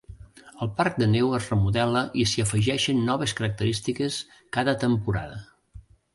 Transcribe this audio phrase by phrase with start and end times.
[0.65, 4.19] El parc de neu es remodela i s'hi afegeixen noves característiques
[4.59, 5.41] cada temporada.